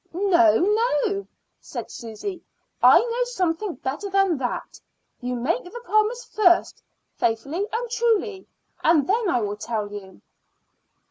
[0.13, 1.27] "No, no,"
[1.59, 2.41] said Susy.
[2.81, 4.79] "I know something better than that.
[5.19, 6.81] You make the promise first,
[7.17, 8.47] faithfully and truly,
[8.83, 10.23] and then I will tell you."